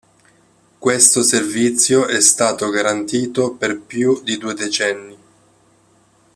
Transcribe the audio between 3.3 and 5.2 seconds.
per più di due decenni.